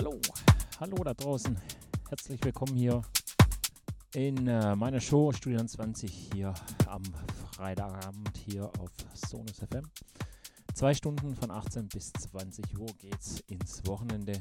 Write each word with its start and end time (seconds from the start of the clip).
Hallo, 0.00 0.18
hallo 0.80 0.96
da 1.04 1.12
draußen. 1.12 1.54
Herzlich 2.08 2.42
willkommen 2.42 2.74
hier 2.74 3.02
in 4.14 4.46
äh, 4.46 4.74
meiner 4.74 4.98
Show 4.98 5.30
Studium 5.30 5.68
20 5.68 6.10
hier 6.32 6.54
am 6.86 7.02
Freitagabend 7.52 8.34
hier 8.38 8.64
auf 8.78 8.90
Sonus 9.12 9.58
FM. 9.58 9.90
Zwei 10.72 10.94
Stunden 10.94 11.34
von 11.36 11.50
18 11.50 11.88
bis 11.88 12.14
20 12.14 12.78
Uhr 12.78 12.86
geht's 12.96 13.40
ins 13.48 13.86
Wochenende. 13.86 14.32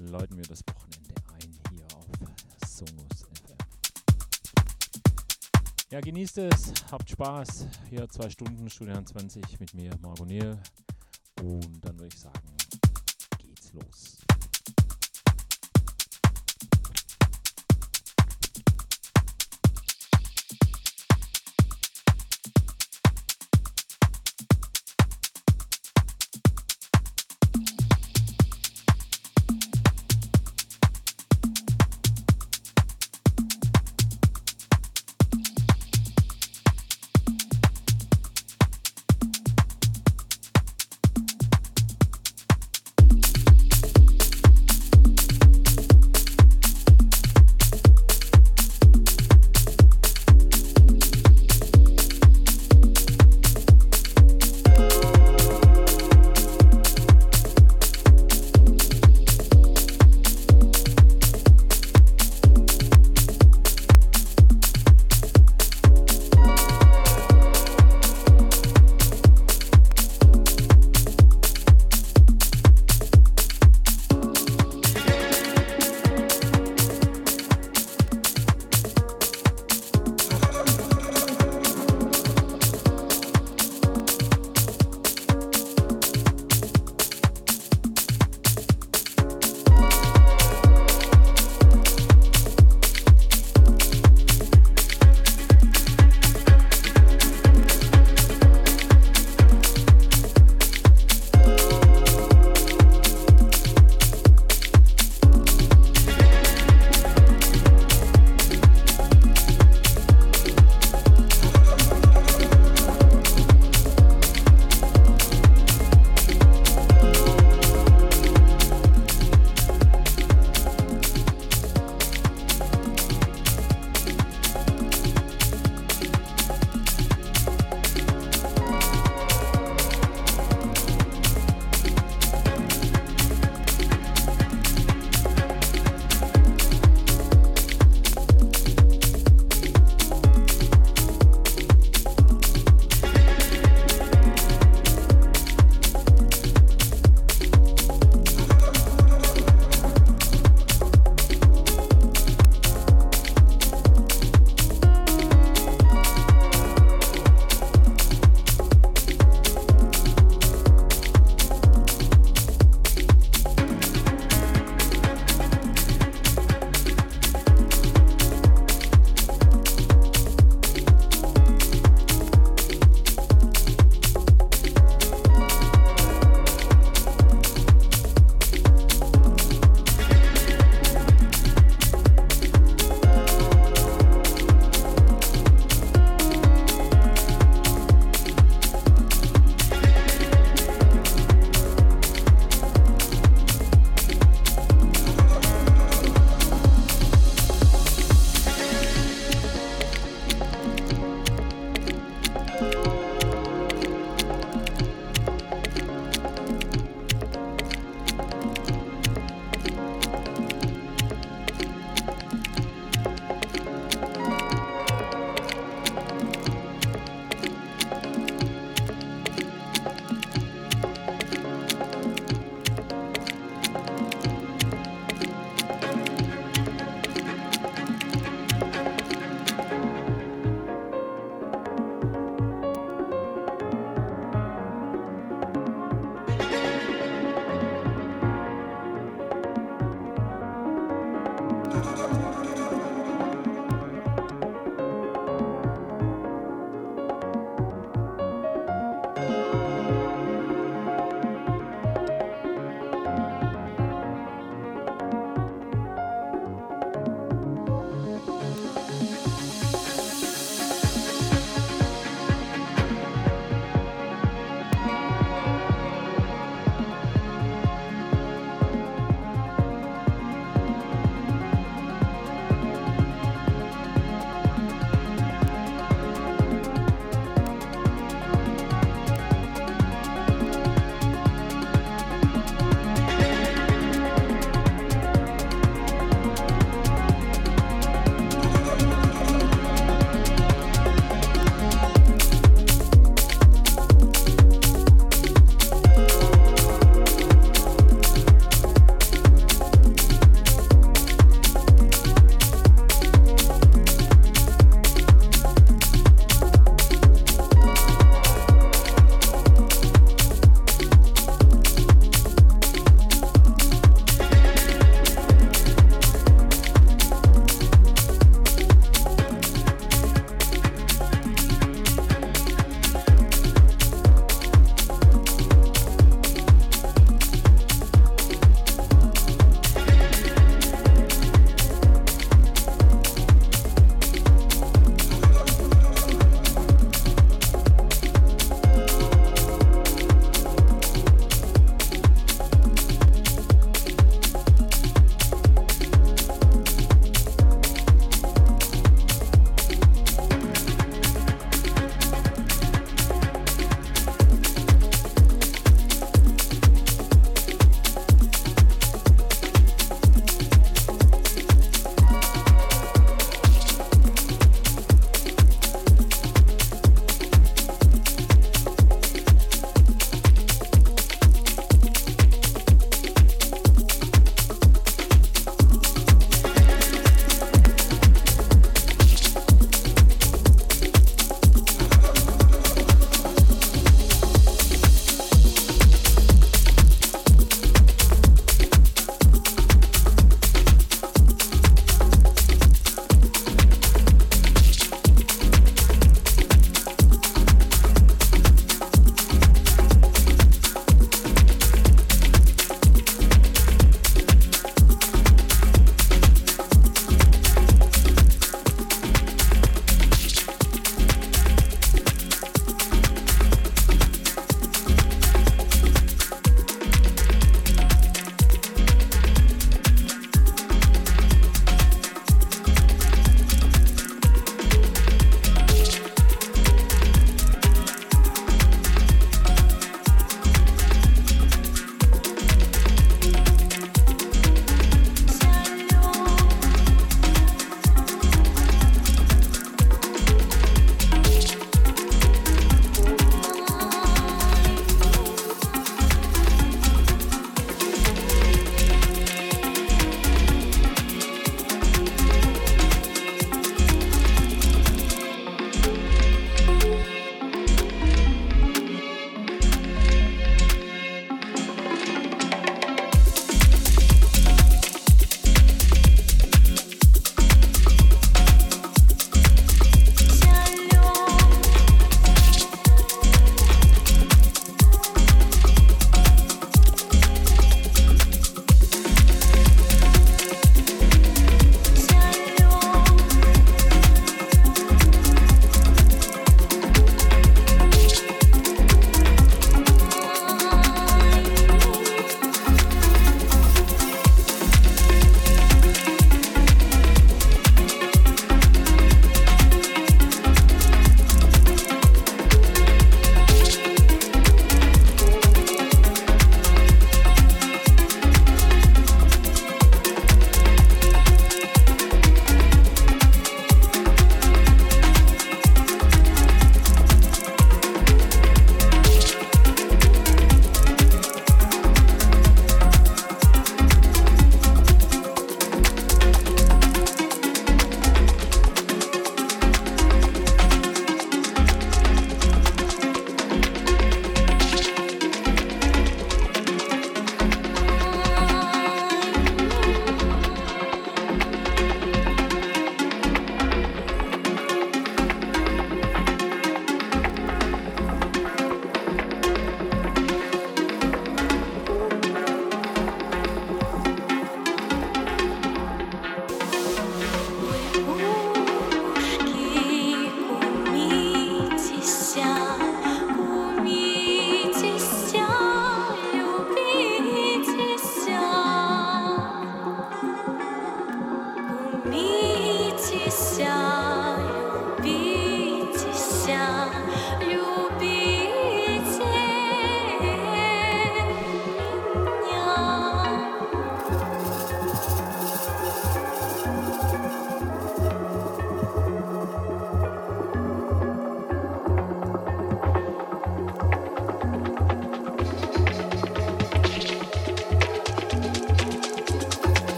Läuten 0.00 0.38
wir 0.38 0.44
das 0.44 0.62
Wochenende 0.72 1.14
ein 1.34 1.52
hier 1.70 1.84
auf 1.98 2.06
Sonus 2.66 3.20
FM. 3.44 3.58
Ja, 5.90 6.00
genießt 6.00 6.38
es, 6.38 6.72
habt 6.90 7.10
Spaß. 7.10 7.66
Hier 7.90 8.08
zwei 8.08 8.30
Stunden 8.30 8.70
Studium 8.70 9.04
20 9.04 9.60
mit 9.60 9.74
mir, 9.74 9.90
Margot. 10.00 10.30
Und 11.42 11.84
dann 11.84 11.98
würde 11.98 12.06
ich 12.06 12.18
sagen, 12.18 12.56
geht's 13.36 13.70
los. 13.74 14.13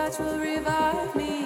touch 0.00 0.18
will 0.18 0.38
revive 0.38 1.14
me. 1.14 1.39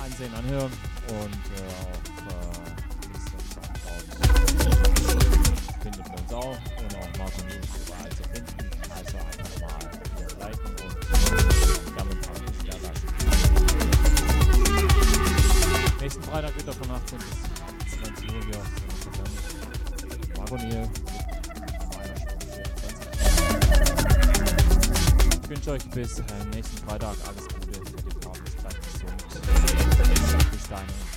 Ansehen 0.00 0.10
ansehen, 0.20 0.34
anhören 0.34 0.72
und 1.08 1.34
äh, 1.56 1.64
auf 2.20 2.46
äh, 2.50 2.70
findet 5.82 6.08
man 6.08 6.18
uns 6.18 6.32
auch 6.32 6.58
und 6.78 6.94
auch 6.94 7.18
Martin 7.18 7.44
News 7.46 7.70
überall 7.86 8.10
zu 8.10 8.22
finden. 8.24 8.70
Also 8.94 9.16
einfach 9.18 9.52
mal 9.60 9.78
hier 10.16 10.28
liken 10.38 10.70
und 10.70 10.96
ein 11.98 12.20
paar 12.20 12.38
Lichter 12.40 12.76
lassen. 12.82 13.08
Nächsten 16.00 16.22
Freitag 16.22 16.54
wieder 16.58 16.72
von 16.72 16.90
18 16.90 17.18
bis 17.18 17.28
20 17.98 18.28
Uhr 18.28 18.44
hier. 18.44 18.62
Marco 20.36 20.56
Niel 20.56 20.88
wünsche 25.50 25.72
euch 25.72 25.90
bis 25.90 26.20
äh, 26.20 26.22
nächsten 26.54 26.78
Freitag 26.86 27.16
alles 27.26 27.48
Gute 27.48 27.72
für 27.72 28.08
den 28.08 28.24
Abend. 28.24 28.44
Bis 30.52 30.68
dahin. 30.68 31.09